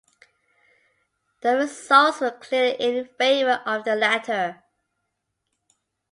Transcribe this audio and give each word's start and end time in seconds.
The 1.41 1.57
results 1.57 2.21
were 2.21 2.31
clearly 2.31 2.75
in 2.79 3.05
favor 3.19 3.61
of 3.67 3.83
the 3.83 3.95
latter. 3.95 4.63